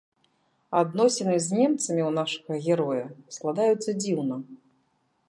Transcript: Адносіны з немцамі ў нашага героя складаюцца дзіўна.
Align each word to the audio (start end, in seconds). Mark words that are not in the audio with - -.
Адносіны 0.79 1.35
з 1.47 1.59
немцамі 1.59 2.03
ў 2.05 2.11
нашага 2.19 2.53
героя 2.69 3.05
складаюцца 3.37 3.89
дзіўна. 4.03 4.35